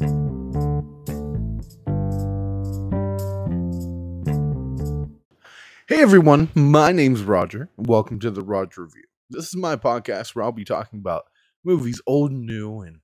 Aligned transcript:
Hey 0.00 0.06
everyone, 5.90 6.48
my 6.54 6.90
name's 6.92 7.22
Roger. 7.22 7.68
Welcome 7.76 8.18
to 8.20 8.30
the 8.30 8.40
Roger 8.40 8.84
Review. 8.84 9.02
This 9.28 9.48
is 9.48 9.56
my 9.56 9.76
podcast 9.76 10.34
where 10.34 10.46
I'll 10.46 10.52
be 10.52 10.64
talking 10.64 11.00
about 11.00 11.24
movies 11.62 12.00
old 12.06 12.30
and 12.30 12.46
new 12.46 12.80
and 12.80 13.00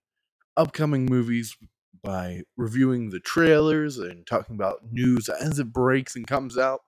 upcoming 0.56 1.04
movies 1.04 1.58
by 2.02 2.44
reviewing 2.56 3.10
the 3.10 3.20
trailers 3.20 3.98
and 3.98 4.26
talking 4.26 4.54
about 4.54 4.90
news 4.90 5.28
as 5.28 5.58
it 5.58 5.74
breaks 5.74 6.16
and 6.16 6.26
comes 6.26 6.56
out. 6.56 6.80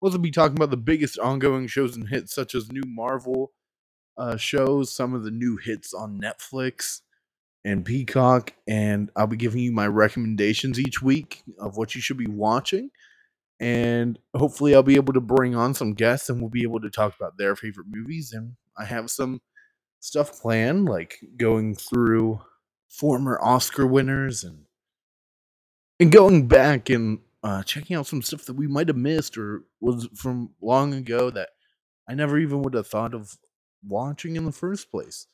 We'll 0.00 0.12
also 0.12 0.22
be 0.22 0.30
talking 0.30 0.56
about 0.56 0.70
the 0.70 0.76
biggest 0.76 1.18
ongoing 1.18 1.66
shows 1.66 1.96
and 1.96 2.08
hits, 2.08 2.32
such 2.32 2.54
as 2.54 2.70
new 2.70 2.84
Marvel 2.86 3.50
uh, 4.16 4.36
shows, 4.36 4.94
some 4.94 5.14
of 5.14 5.24
the 5.24 5.32
new 5.32 5.56
hits 5.56 5.92
on 5.92 6.20
Netflix 6.20 7.00
and 7.68 7.84
Peacock, 7.84 8.54
and 8.66 9.10
I'll 9.14 9.26
be 9.26 9.36
giving 9.36 9.60
you 9.60 9.72
my 9.72 9.86
recommendations 9.86 10.80
each 10.80 11.02
week 11.02 11.42
of 11.60 11.76
what 11.76 11.94
you 11.94 12.00
should 12.00 12.16
be 12.16 12.26
watching. 12.26 12.90
And 13.60 14.18
hopefully, 14.34 14.74
I'll 14.74 14.82
be 14.82 14.96
able 14.96 15.12
to 15.12 15.20
bring 15.20 15.54
on 15.54 15.74
some 15.74 15.94
guests 15.94 16.30
and 16.30 16.40
we'll 16.40 16.50
be 16.50 16.62
able 16.62 16.80
to 16.80 16.90
talk 16.90 17.14
about 17.20 17.36
their 17.36 17.54
favorite 17.56 17.88
movies. 17.90 18.32
And 18.32 18.54
I 18.78 18.86
have 18.86 19.10
some 19.10 19.42
stuff 20.00 20.40
planned, 20.40 20.86
like 20.88 21.18
going 21.36 21.74
through 21.74 22.40
former 22.88 23.38
Oscar 23.42 23.86
winners 23.86 24.44
and 24.44 24.64
and 26.00 26.10
going 26.12 26.48
back 26.48 26.88
and 26.90 27.18
uh, 27.42 27.62
checking 27.64 27.96
out 27.96 28.06
some 28.06 28.22
stuff 28.22 28.46
that 28.46 28.54
we 28.54 28.66
might 28.66 28.88
have 28.88 28.96
missed 28.96 29.36
or 29.36 29.64
was 29.80 30.08
from 30.14 30.50
long 30.62 30.94
ago 30.94 31.30
that 31.30 31.50
I 32.08 32.14
never 32.14 32.38
even 32.38 32.62
would 32.62 32.74
have 32.74 32.86
thought 32.86 33.14
of 33.14 33.36
watching 33.86 34.36
in 34.36 34.46
the 34.46 34.52
first 34.52 34.90
place. 34.90 35.26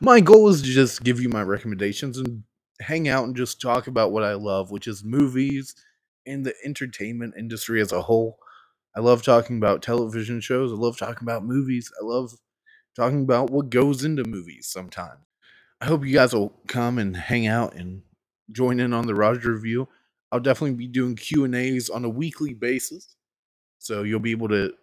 My 0.00 0.20
goal 0.20 0.48
is 0.48 0.62
to 0.62 0.68
just 0.68 1.02
give 1.02 1.20
you 1.20 1.28
my 1.28 1.42
recommendations 1.42 2.18
and 2.18 2.44
hang 2.80 3.08
out 3.08 3.24
and 3.24 3.36
just 3.36 3.60
talk 3.60 3.86
about 3.86 4.12
what 4.12 4.24
I 4.24 4.34
love, 4.34 4.70
which 4.70 4.86
is 4.86 5.04
movies 5.04 5.74
and 6.26 6.44
the 6.44 6.54
entertainment 6.64 7.34
industry 7.38 7.80
as 7.80 7.92
a 7.92 8.02
whole. 8.02 8.38
I 8.96 9.00
love 9.00 9.22
talking 9.22 9.58
about 9.58 9.82
television 9.82 10.40
shows. 10.40 10.72
I 10.72 10.76
love 10.76 10.98
talking 10.98 11.22
about 11.22 11.44
movies. 11.44 11.92
I 12.00 12.04
love 12.04 12.32
talking 12.96 13.22
about 13.22 13.50
what 13.50 13.70
goes 13.70 14.04
into 14.04 14.24
movies 14.24 14.66
sometimes. 14.66 15.20
I 15.80 15.86
hope 15.86 16.04
you 16.04 16.12
guys 16.12 16.34
will 16.34 16.52
come 16.66 16.98
and 16.98 17.16
hang 17.16 17.46
out 17.46 17.74
and 17.74 18.02
join 18.52 18.80
in 18.80 18.92
on 18.92 19.06
the 19.06 19.14
Roger 19.14 19.52
review. 19.52 19.88
I'll 20.32 20.40
definitely 20.40 20.76
be 20.76 20.86
doing 20.86 21.16
Q&As 21.16 21.88
on 21.88 22.04
a 22.04 22.08
weekly 22.08 22.54
basis. 22.54 23.16
So 23.78 24.02
you'll 24.02 24.20
be 24.20 24.32
able 24.32 24.48
to 24.48 24.74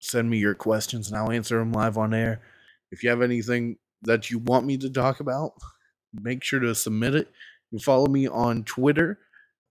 send 0.00 0.28
me 0.28 0.38
your 0.38 0.54
questions 0.54 1.08
and 1.08 1.16
I'll 1.16 1.30
answer 1.30 1.58
them 1.58 1.72
live 1.72 1.96
on 1.96 2.12
air. 2.12 2.42
If 2.90 3.02
you 3.02 3.10
have 3.10 3.22
anything 3.22 3.76
that 4.04 4.30
you 4.30 4.38
want 4.38 4.66
me 4.66 4.76
to 4.78 4.90
talk 4.90 5.20
about, 5.20 5.54
make 6.12 6.42
sure 6.44 6.60
to 6.60 6.74
submit 6.74 7.14
it. 7.14 7.28
You 7.70 7.78
follow 7.78 8.06
me 8.06 8.28
on 8.28 8.64
Twitter, 8.64 9.18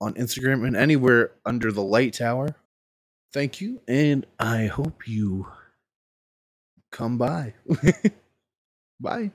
on 0.02 0.14
Instagram, 0.16 0.68
and 0.68 0.76
anywhere 0.76 1.32
under 1.46 1.72
the 1.72 1.84
Light 1.84 2.14
Tower. 2.14 2.56
Thank 3.32 3.62
you, 3.62 3.82
and 3.88 4.26
I 4.40 4.68
hope 4.68 5.08
you 5.08 5.48
come 6.92 7.18
by. 7.18 7.54
Bye. 9.00 9.32